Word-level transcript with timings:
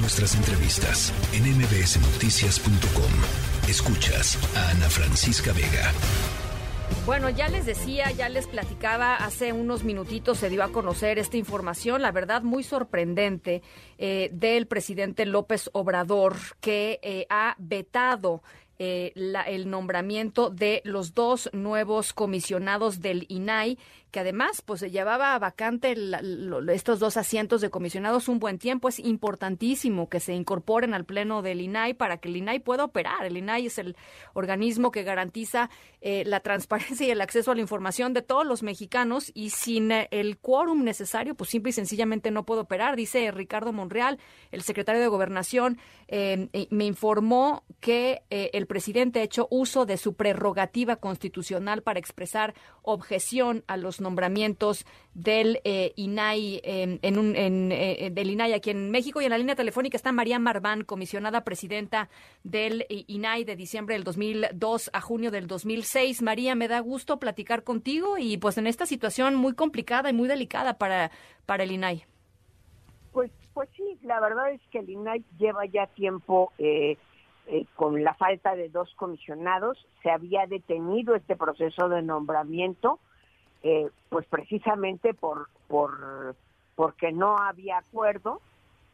Nuestras 0.00 0.36
entrevistas 0.36 1.12
en 1.32 1.42
mbsnoticias.com. 1.58 3.68
Escuchas 3.68 4.38
a 4.56 4.70
Ana 4.70 4.88
Francisca 4.88 5.52
Vega. 5.52 5.92
Bueno, 7.04 7.28
ya 7.30 7.48
les 7.48 7.66
decía, 7.66 8.12
ya 8.12 8.28
les 8.28 8.46
platicaba, 8.46 9.16
hace 9.16 9.52
unos 9.52 9.82
minutitos 9.82 10.38
se 10.38 10.50
dio 10.50 10.62
a 10.62 10.68
conocer 10.68 11.18
esta 11.18 11.36
información, 11.36 12.00
la 12.00 12.12
verdad 12.12 12.42
muy 12.42 12.62
sorprendente, 12.62 13.62
eh, 13.98 14.30
del 14.32 14.68
presidente 14.68 15.26
López 15.26 15.68
Obrador, 15.72 16.36
que 16.60 17.00
eh, 17.02 17.26
ha 17.28 17.56
vetado 17.58 18.44
eh, 18.78 19.12
el 19.46 19.70
nombramiento 19.70 20.50
de 20.50 20.80
los 20.84 21.14
dos 21.14 21.50
nuevos 21.52 22.12
comisionados 22.12 23.00
del 23.00 23.26
INAI 23.28 23.78
que 24.10 24.20
además 24.20 24.62
pues 24.62 24.80
se 24.80 24.90
llevaba 24.90 25.38
vacante 25.38 25.94
estos 26.72 26.98
dos 26.98 27.16
asientos 27.16 27.60
de 27.60 27.70
comisionados 27.70 28.28
un 28.28 28.38
buen 28.38 28.58
tiempo. 28.58 28.88
Es 28.88 28.98
importantísimo 28.98 30.08
que 30.08 30.20
se 30.20 30.32
incorporen 30.32 30.94
al 30.94 31.04
pleno 31.04 31.42
del 31.42 31.60
INAI 31.60 31.94
para 31.94 32.16
que 32.16 32.28
el 32.28 32.36
INAI 32.36 32.60
pueda 32.60 32.84
operar. 32.84 33.26
El 33.26 33.36
INAI 33.36 33.66
es 33.66 33.78
el 33.78 33.96
organismo 34.32 34.90
que 34.90 35.02
garantiza 35.02 35.68
eh, 36.00 36.22
la 36.24 36.40
transparencia 36.40 37.06
y 37.06 37.10
el 37.10 37.20
acceso 37.20 37.50
a 37.50 37.54
la 37.54 37.60
información 37.60 38.14
de 38.14 38.22
todos 38.22 38.46
los 38.46 38.62
mexicanos 38.62 39.30
y 39.34 39.50
sin 39.50 39.92
eh, 39.92 40.08
el 40.10 40.38
quórum 40.38 40.84
necesario, 40.84 41.34
pues 41.34 41.50
simple 41.50 41.70
y 41.70 41.74
sencillamente 41.74 42.30
no 42.30 42.46
puede 42.46 42.62
operar. 42.62 42.96
Dice 42.96 43.30
Ricardo 43.30 43.72
Monreal, 43.74 44.18
el 44.52 44.62
secretario 44.62 45.02
de 45.02 45.08
Gobernación, 45.08 45.78
eh, 46.06 46.48
me 46.70 46.86
informó 46.86 47.64
que 47.80 48.22
el 48.30 48.66
presidente 48.68 49.18
ha 49.18 49.24
hecho 49.24 49.48
uso 49.50 49.84
de 49.86 49.96
su 49.96 50.14
prerrogativa 50.14 50.96
constitucional 50.96 51.82
para 51.82 51.98
expresar 51.98 52.54
objeción 52.82 53.64
a 53.66 53.76
los 53.76 54.00
nombramientos 54.00 54.86
del 55.14 55.60
eh, 55.64 55.92
INAI 55.96 56.60
en 56.62 57.18
un, 57.18 57.34
en, 57.34 57.72
eh, 57.72 58.10
del 58.12 58.30
INAI 58.30 58.52
aquí 58.52 58.70
en 58.70 58.92
México 58.92 59.20
y 59.20 59.24
en 59.24 59.30
la 59.30 59.38
línea 59.38 59.56
telefónica 59.56 59.96
está 59.96 60.12
María 60.12 60.38
Marván, 60.38 60.84
comisionada 60.84 61.42
presidenta 61.42 62.08
del 62.44 62.82
eh, 62.82 63.04
INAI 63.08 63.42
de 63.42 63.56
diciembre 63.56 63.96
del 63.96 64.04
2002 64.04 64.90
a 64.92 65.00
junio 65.00 65.32
del 65.32 65.48
2006. 65.48 66.22
María, 66.22 66.54
me 66.54 66.68
da 66.68 66.78
gusto 66.78 67.18
platicar 67.18 67.64
contigo 67.64 68.18
y 68.18 68.36
pues 68.36 68.58
en 68.58 68.68
esta 68.68 68.86
situación 68.86 69.34
muy 69.34 69.54
complicada 69.54 70.10
y 70.10 70.12
muy 70.12 70.28
delicada 70.28 70.78
para 70.78 71.10
para 71.46 71.64
el 71.64 71.72
INAI. 71.72 72.04
Pues 73.12 73.32
pues 73.54 73.68
sí, 73.76 73.98
la 74.02 74.20
verdad 74.20 74.52
es 74.52 74.60
que 74.70 74.78
el 74.78 74.90
INAI 74.90 75.24
lleva 75.36 75.66
ya 75.66 75.88
tiempo 75.88 76.52
con 77.76 78.04
la 78.04 78.14
falta 78.14 78.54
de 78.54 78.68
dos 78.68 78.92
comisionados, 78.94 79.86
se 80.02 80.10
había 80.10 80.46
detenido 80.46 81.14
este 81.14 81.36
proceso 81.36 81.88
de 81.88 82.02
nombramiento 82.02 82.98
eh, 83.62 83.88
pues 84.08 84.24
precisamente 84.26 85.14
por, 85.14 85.48
por 85.66 86.36
porque 86.76 87.10
no 87.10 87.36
había 87.36 87.78
acuerdo, 87.78 88.40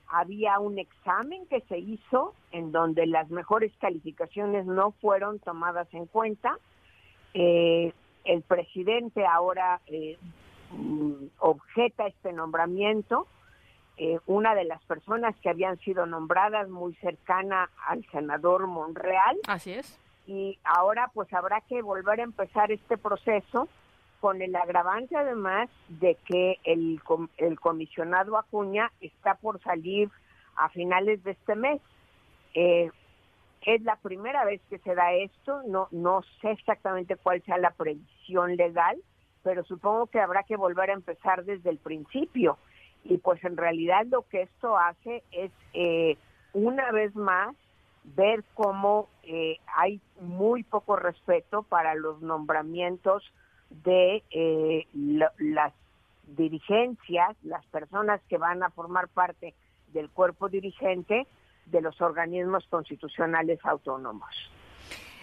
había 0.08 0.58
un 0.58 0.78
examen 0.78 1.46
que 1.48 1.60
se 1.62 1.78
hizo 1.78 2.32
en 2.50 2.72
donde 2.72 3.06
las 3.06 3.28
mejores 3.28 3.72
calificaciones 3.78 4.64
no 4.64 4.92
fueron 4.92 5.38
tomadas 5.38 5.86
en 5.92 6.06
cuenta. 6.06 6.58
Eh, 7.34 7.92
el 8.24 8.40
presidente 8.40 9.26
ahora 9.26 9.82
eh, 9.86 10.16
mm, 10.70 11.26
objeta 11.40 12.06
este 12.06 12.32
nombramiento. 12.32 13.26
Una 14.26 14.54
de 14.54 14.64
las 14.64 14.82
personas 14.84 15.36
que 15.36 15.50
habían 15.50 15.78
sido 15.78 16.06
nombradas 16.06 16.68
muy 16.68 16.94
cercana 16.96 17.70
al 17.86 18.04
senador 18.10 18.66
Monreal. 18.66 19.38
Así 19.46 19.72
es. 19.72 19.98
Y 20.26 20.58
ahora 20.64 21.10
pues 21.14 21.32
habrá 21.32 21.60
que 21.62 21.82
volver 21.82 22.20
a 22.20 22.24
empezar 22.24 22.72
este 22.72 22.96
proceso 22.96 23.68
con 24.20 24.40
el 24.40 24.56
agravante 24.56 25.16
además 25.16 25.68
de 25.88 26.16
que 26.24 26.58
el, 26.64 27.00
el 27.36 27.60
comisionado 27.60 28.38
Acuña 28.38 28.90
está 29.00 29.34
por 29.34 29.60
salir 29.62 30.10
a 30.56 30.70
finales 30.70 31.22
de 31.24 31.32
este 31.32 31.54
mes. 31.54 31.80
Eh, 32.54 32.90
es 33.66 33.82
la 33.82 33.96
primera 33.96 34.44
vez 34.44 34.60
que 34.68 34.78
se 34.78 34.94
da 34.94 35.12
esto, 35.12 35.62
no, 35.66 35.88
no 35.90 36.22
sé 36.40 36.52
exactamente 36.52 37.16
cuál 37.16 37.42
sea 37.42 37.58
la 37.58 37.70
previsión 37.70 38.56
legal, 38.56 38.98
pero 39.42 39.64
supongo 39.64 40.06
que 40.06 40.20
habrá 40.20 40.42
que 40.42 40.56
volver 40.56 40.90
a 40.90 40.94
empezar 40.94 41.44
desde 41.44 41.70
el 41.70 41.78
principio. 41.78 42.58
Y 43.04 43.18
pues 43.18 43.42
en 43.44 43.56
realidad 43.56 44.06
lo 44.06 44.22
que 44.22 44.42
esto 44.42 44.78
hace 44.78 45.22
es, 45.30 45.52
eh, 45.74 46.16
una 46.52 46.90
vez 46.90 47.14
más, 47.14 47.54
ver 48.04 48.44
cómo 48.54 49.08
eh, 49.22 49.58
hay 49.76 50.00
muy 50.20 50.62
poco 50.62 50.96
respeto 50.96 51.62
para 51.62 51.94
los 51.94 52.20
nombramientos 52.20 53.22
de 53.70 54.22
eh, 54.30 54.86
las 54.92 55.72
dirigencias, 56.36 57.36
las 57.42 57.64
personas 57.66 58.20
que 58.28 58.38
van 58.38 58.62
a 58.62 58.70
formar 58.70 59.08
parte 59.08 59.54
del 59.92 60.10
cuerpo 60.10 60.48
dirigente 60.48 61.26
de 61.66 61.80
los 61.80 62.00
organismos 62.00 62.66
constitucionales 62.68 63.58
autónomos. 63.64 64.28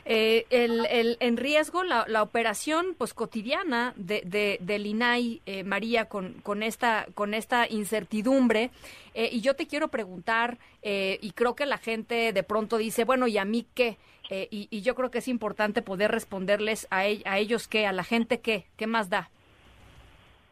Eh, 0.06 0.46
el, 0.50 1.18
en 1.20 1.38
riesgo 1.38 1.84
la, 1.84 2.06
la, 2.08 2.24
operación 2.24 2.96
pues 2.98 3.14
cotidiana 3.14 3.94
de, 3.96 4.22
de, 4.26 4.58
del 4.60 4.88
INAI, 4.88 5.42
eh, 5.46 5.64
María, 5.64 6.06
con, 6.06 6.34
con, 6.42 6.64
esta, 6.64 7.06
con 7.14 7.34
esta 7.34 7.68
incertidumbre. 7.70 8.72
Eh, 9.14 9.30
y 9.32 9.42
yo 9.42 9.56
te 9.56 9.68
quiero 9.68 9.90
preguntar, 9.90 10.58
y 10.84 11.32
creo 11.34 11.56
que 11.56 11.68
la 11.68 11.78
gente 11.78 12.34
de 12.34 12.44
pronto 12.44 12.78
dice, 12.78 13.04
bueno, 13.04 13.28
¿y 13.28 13.38
a 13.38 13.46
mí 13.46 13.68
qué? 13.76 13.98
Y, 14.30 14.82
yo 14.82 14.96
creo 14.96 15.12
que 15.12 15.20
es 15.20 15.28
importante 15.28 15.82
poder 15.82 16.10
responderles 16.10 16.88
a, 16.90 17.00
a 17.00 17.38
ellos 17.38 17.68
qué, 17.68 17.86
a 17.86 17.92
la 17.92 18.04
gente 18.04 18.40
qué, 18.40 18.66
qué 18.78 18.88
más 18.88 19.10
da. 19.10 19.30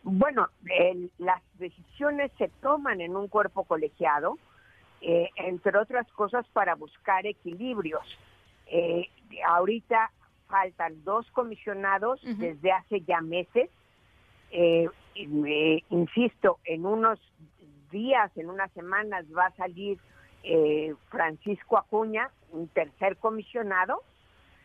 Bueno, 0.04 0.50
las 1.18 1.42
decisiones 1.58 2.32
se 2.38 2.50
toman 2.62 3.02
en 3.02 3.16
un 3.16 3.28
cuerpo 3.28 3.64
colegiado, 3.64 4.38
entre 5.02 5.80
otras 5.80 6.08
cosas 6.12 6.46
para 6.54 6.76
buscar 6.76 7.26
equilibrios. 7.26 8.06
Eh, 8.72 9.10
ahorita 9.48 10.12
faltan 10.48 11.04
dos 11.04 11.30
comisionados 11.32 12.22
desde 12.24 12.72
hace 12.72 13.02
ya 13.02 13.22
meses. 13.22 13.70
Eh, 14.52 14.90
insisto, 15.90 16.60
en 16.66 16.86
unos 16.86 17.20
días, 17.92 18.32
en 18.38 18.50
unas 18.50 18.72
semanas 18.72 19.26
va 19.36 19.48
a 19.48 19.56
salir 19.56 20.00
eh, 20.44 20.96
Francisco 21.10 21.78
Acuña, 21.78 22.30
un 22.52 22.68
tercer 22.70 23.18
comisionado, 23.18 24.02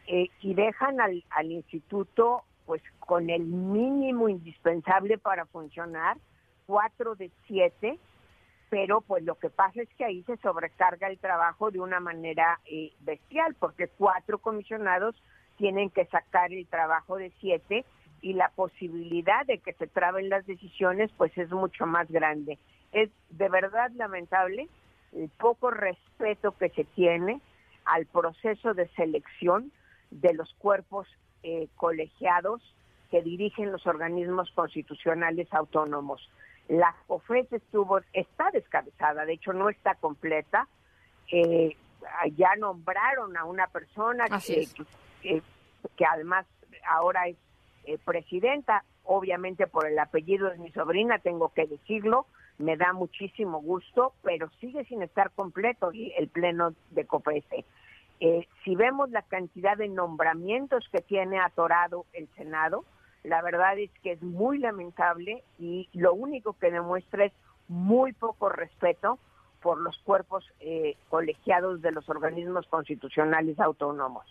eh, 0.06 0.28
y 0.40 0.54
dejan 0.54 1.00
al, 1.00 1.24
al 1.30 1.50
instituto 1.50 2.42
pues 2.66 2.82
con 2.98 3.28
el 3.28 3.42
mínimo 3.42 4.28
indispensable 4.28 5.18
para 5.18 5.44
funcionar, 5.46 6.16
cuatro 6.66 7.14
de 7.14 7.30
siete, 7.46 7.98
pero 8.70 9.00
pues 9.00 9.22
lo 9.24 9.36
que 9.36 9.50
pasa 9.50 9.82
es 9.82 9.88
que 9.96 10.04
ahí 10.04 10.22
se 10.24 10.36
sobrecarga 10.38 11.08
el 11.08 11.18
trabajo 11.18 11.70
de 11.70 11.80
una 11.80 12.00
manera 12.00 12.60
eh, 12.66 12.92
bestial, 13.00 13.54
porque 13.58 13.88
cuatro 13.88 14.38
comisionados 14.38 15.14
tienen 15.56 15.90
que 15.90 16.06
sacar 16.06 16.52
el 16.52 16.66
trabajo 16.66 17.16
de 17.16 17.32
siete 17.40 17.84
y 18.20 18.32
la 18.32 18.48
posibilidad 18.48 19.44
de 19.46 19.58
que 19.58 19.74
se 19.74 19.86
traben 19.86 20.28
las 20.28 20.46
decisiones 20.46 21.10
pues 21.16 21.36
es 21.36 21.50
mucho 21.50 21.86
más 21.86 22.10
grande. 22.10 22.58
Es 22.92 23.10
de 23.30 23.48
verdad 23.48 23.90
lamentable 23.94 24.68
el 25.12 25.28
poco 25.28 25.70
respeto 25.70 26.56
que 26.56 26.70
se 26.70 26.84
tiene 26.84 27.40
al 27.84 28.06
proceso 28.06 28.74
de 28.74 28.88
selección 28.88 29.72
de 30.10 30.32
los 30.32 30.52
cuerpos 30.54 31.06
eh, 31.42 31.68
colegiados 31.76 32.62
que 33.10 33.22
dirigen 33.22 33.70
los 33.70 33.86
organismos 33.86 34.50
constitucionales 34.52 35.52
autónomos. 35.52 36.28
La 36.68 36.94
COFES 37.06 37.52
estuvo, 37.52 38.00
está 38.12 38.50
descabezada, 38.50 39.24
de 39.24 39.34
hecho 39.34 39.52
no 39.52 39.68
está 39.68 39.94
completa. 39.96 40.66
Eh, 41.30 41.76
ya 42.36 42.54
nombraron 42.56 43.36
a 43.36 43.44
una 43.44 43.66
persona 43.66 44.26
que, 44.44 44.68
que, 45.22 46.06
además 46.06 46.46
ahora 46.86 47.28
es 47.28 47.36
eh, 47.84 47.98
presidenta, 48.04 48.84
obviamente 49.04 49.66
por 49.66 49.86
el 49.86 49.98
apellido 49.98 50.50
de 50.50 50.58
mi 50.58 50.70
sobrina, 50.72 51.18
tengo 51.18 51.50
que 51.50 51.66
decirlo, 51.66 52.26
me 52.58 52.76
da 52.76 52.92
muchísimo 52.92 53.60
gusto, 53.60 54.12
pero 54.22 54.48
sigue 54.60 54.84
sin 54.84 55.02
estar 55.02 55.30
completo 55.32 55.90
el 55.92 56.28
pleno 56.28 56.74
de 56.90 57.06
COFESE. 57.06 57.64
Eh, 58.20 58.46
si 58.64 58.76
vemos 58.76 59.10
la 59.10 59.22
cantidad 59.22 59.76
de 59.76 59.88
nombramientos 59.88 60.88
que 60.90 61.00
tiene 61.00 61.40
atorado 61.40 62.06
el 62.12 62.28
Senado, 62.36 62.84
la 63.24 63.42
verdad 63.42 63.78
es 63.78 63.90
que 64.02 64.12
es 64.12 64.22
muy 64.22 64.58
lamentable 64.58 65.42
y 65.58 65.88
lo 65.94 66.14
único 66.14 66.52
que 66.52 66.70
demuestra 66.70 67.24
es 67.24 67.32
muy 67.68 68.12
poco 68.12 68.50
respeto 68.50 69.18
por 69.62 69.80
los 69.80 69.96
cuerpos 69.98 70.44
eh, 70.60 70.96
colegiados 71.08 71.80
de 71.80 71.90
los 71.90 72.08
organismos 72.10 72.66
constitucionales 72.66 73.58
autónomos. 73.58 74.26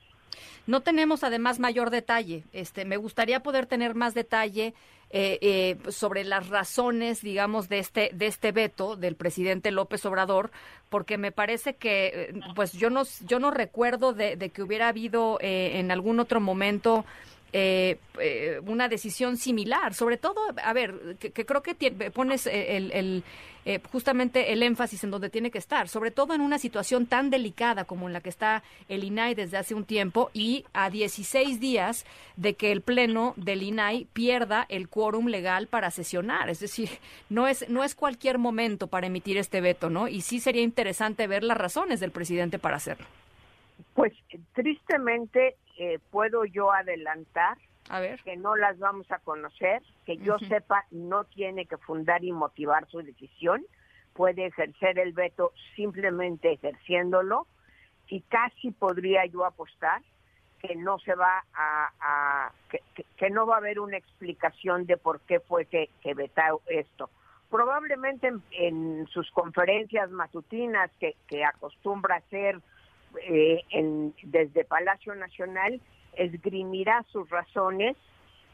No 0.68 0.81
tenemos 0.81 1.24
además 1.24 1.60
mayor 1.60 1.90
detalle. 1.90 2.44
Este, 2.54 2.86
me 2.86 2.98
gustaría 2.98 3.42
poder 3.42 3.66
tener 3.66 3.95
más 3.95 4.13
detalle 4.13 4.75
eh, 5.10 5.39
eh, 5.42 5.92
sobre 5.92 6.24
las 6.24 6.50
razones, 6.50 7.22
digamos, 7.22 7.69
de 7.69 7.80
este 7.80 8.12
de 8.13 8.28
este 8.28 8.51
veto 8.51 8.96
del 8.96 9.16
presidente 9.16 9.72
López 9.72 10.06
Obrador, 10.06 10.51
porque 10.89 11.18
me 11.18 11.31
parece 11.31 11.75
que, 11.75 12.34
pues 12.56 12.74
yo 12.74 12.89
no 12.89 13.04
yo 13.28 13.39
no 13.39 13.51
recuerdo 13.51 14.13
de, 14.13 14.36
de 14.38 14.50
que 14.50 14.63
hubiera 14.63 14.88
habido 14.88 15.38
en 15.42 15.92
algún 15.92 16.19
otro 16.19 16.39
momento 16.39 17.06
eh, 17.54 18.00
eh, 18.20 18.60
una 18.66 18.90
decisión 18.90 19.38
similar. 19.38 19.94
Sobre 19.94 20.18
todo, 20.18 20.42
a 20.62 20.74
ver, 20.74 21.18
que, 21.20 21.32
creo 21.32 21.62
que 21.62 21.76
pones 22.12 22.48
el, 22.48 23.24
justamente 23.92 24.52
el 24.52 24.64
énfasis 24.64 25.04
en 25.04 25.12
donde 25.12 25.30
tiene 25.30 25.52
que 25.52 25.60
estar, 25.60 25.88
sobre 25.88 26.10
todo 26.10 26.34
en 26.34 26.42
una 26.42 26.58
situación 26.58 27.06
tan 27.06 27.30
delicada 27.30 27.86
como 27.86 28.08
en 28.08 28.14
la 28.14 28.22
que 28.22 28.30
está 28.30 28.64
el 28.90 29.04
INAI 29.04 29.36
desde 29.36 29.58
hace 29.58 29.76
un 29.76 29.86
tiempo 29.86 30.32
y 30.34 30.66
a 30.74 30.90
16 30.90 31.60
días 31.60 32.06
de 32.36 32.56
que 32.56 32.72
el 32.72 32.82
Pleno 32.82 33.34
del 33.38 33.62
INAI 33.62 34.08
pierda 34.14 34.66
el 34.68 34.90
quórum 34.90 35.28
legal 35.28 35.68
para 35.68 35.92
sesionar. 35.92 36.50
Es 36.50 36.60
decir, 36.60 36.90
no 37.30 37.48
es, 37.48 37.70
no 37.70 37.84
es 37.84 37.94
cualquier 37.94 38.40
momento 38.40 38.88
para 38.88 39.08
emitir 39.08 39.38
este 39.38 39.62
veto, 39.62 39.92
¿no? 39.92 40.08
Y 40.08 40.22
sí 40.22 40.40
sería 40.40 40.64
interesante 40.64 41.28
ver 41.28 41.44
las 41.44 41.58
razones 41.58 42.00
del 42.00 42.12
presidente 42.12 42.58
para 42.58 42.78
hacerlo. 42.78 43.06
Pues 43.94 44.14
tristemente 44.54 45.56
eh, 45.78 46.00
puedo 46.12 46.46
yo 46.46 46.72
adelantar 46.72 47.58
a 47.90 48.00
ver. 48.00 48.22
que 48.24 48.38
no 48.38 48.56
las 48.56 48.80
vamos 48.80 49.10
a 49.12 49.20
conocer, 49.20 49.81
que 50.06 50.18
yo 50.18 50.38
sepa 50.40 50.86
no 50.92 51.25
tiene 51.25 51.66
que 51.66 51.78
fundar 51.78 52.24
y 52.24 52.31
motivar 52.31 52.88
su 52.88 53.02
decisión, 53.02 53.66
puede 54.14 54.46
ejercer 54.48 55.00
el 55.00 55.14
veto 55.14 55.52
simplemente 55.75 56.54
ejerciéndolo 56.54 57.48
y 58.08 58.22
casi 58.22 58.72
podría 58.72 59.25
yo 59.25 59.46
apostar 59.46 60.02
que 60.60 60.75
no 60.75 60.98
se 61.00 61.14
va 61.14 61.44
a, 61.54 62.52
que, 63.18 63.30
no 63.30 63.46
va 63.46 63.56
a 63.56 63.58
haber 63.58 63.80
una 63.81 63.98
explicación 63.98 64.86
de 64.86 64.96
por 64.96 65.20
qué 65.22 65.42
fue 65.42 65.66
que, 65.66 65.90
que 66.02 66.14
vetó 66.14 66.62
esto. 66.68 67.10
Probablemente 67.50 68.31
en, 68.52 69.06
sus 69.08 69.30
conferencias 69.31 70.10
matutinas 70.10 70.90
que, 71.00 71.18
que 71.28 71.44
acostumbra 71.44 72.16
hacer 72.16 72.62
eh, 73.21 73.62
en, 73.69 74.13
desde 74.24 74.65
Palacio 74.65 75.15
Nacional 75.15 75.81
esgrimirá 76.13 77.04
sus 77.12 77.30
razones, 77.30 77.98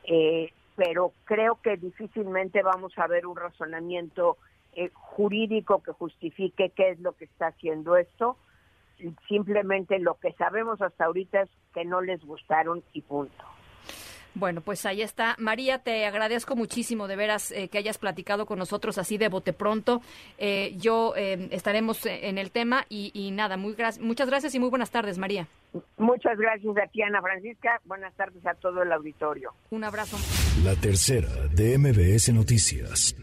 eh, 0.03 0.51
pero 0.75 1.13
creo 1.25 1.59
que 1.61 1.77
difícilmente 1.77 2.61
vamos 2.63 2.97
a 2.97 3.07
ver 3.07 3.25
un 3.25 3.35
razonamiento 3.35 4.37
eh, 4.73 4.91
jurídico 4.93 5.81
que 5.83 5.91
justifique 5.91 6.69
qué 6.69 6.91
es 6.91 6.99
lo 6.99 7.13
que 7.13 7.25
está 7.25 7.47
haciendo 7.47 7.97
esto. 7.97 8.37
Simplemente 9.27 9.97
lo 9.99 10.15
que 10.15 10.33
sabemos 10.33 10.81
hasta 10.81 11.05
ahorita 11.05 11.41
es 11.41 11.49
que 11.73 11.85
no 11.85 12.01
les 12.01 12.23
gustaron 12.23 12.83
y 12.93 13.01
punto. 13.01 13.45
Bueno, 14.35 14.61
pues 14.61 14.85
ahí 14.85 15.01
está. 15.01 15.35
María, 15.39 15.79
te 15.79 16.05
agradezco 16.05 16.55
muchísimo 16.55 17.07
de 17.07 17.15
veras 17.15 17.51
eh, 17.51 17.67
que 17.69 17.77
hayas 17.77 17.97
platicado 17.97 18.45
con 18.45 18.59
nosotros 18.59 18.97
así 18.97 19.17
de 19.17 19.29
bote 19.29 19.53
pronto. 19.53 20.01
Eh, 20.37 20.75
yo 20.77 21.13
eh, 21.15 21.49
estaremos 21.51 22.05
en 22.05 22.37
el 22.37 22.51
tema 22.51 22.85
y, 22.89 23.31
nada, 23.31 23.57
muy 23.57 23.75
muchas 23.99 24.29
gracias 24.29 24.55
y 24.55 24.59
muy 24.59 24.69
buenas 24.69 24.91
tardes, 24.91 25.17
María. 25.17 25.47
Muchas 25.97 26.37
gracias 26.37 26.75
a 26.77 26.87
ti, 26.87 27.01
Ana 27.01 27.21
Francisca. 27.21 27.79
Buenas 27.85 28.13
tardes 28.15 28.45
a 28.45 28.55
todo 28.55 28.81
el 28.81 28.91
auditorio. 28.91 29.53
Un 29.69 29.83
abrazo. 29.83 30.17
La 30.63 30.75
tercera 30.75 31.29
de 31.53 31.77
MBS 31.77 32.33
Noticias. 32.33 33.15